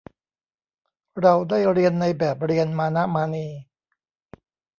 [1.21, 3.47] เราได้เรียนในแบบเรียนมานะมานี